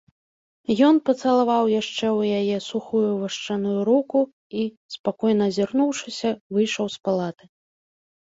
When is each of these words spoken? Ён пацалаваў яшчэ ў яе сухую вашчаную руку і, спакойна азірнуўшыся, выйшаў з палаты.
Ён 0.87 0.95
пацалаваў 1.09 1.65
яшчэ 1.81 2.07
ў 2.19 2.39
яе 2.39 2.57
сухую 2.69 3.09
вашчаную 3.25 3.75
руку 3.91 4.19
і, 4.63 4.65
спакойна 4.95 5.43
азірнуўшыся, 5.51 6.29
выйшаў 6.59 6.85
з 6.97 7.05
палаты. 7.11 7.43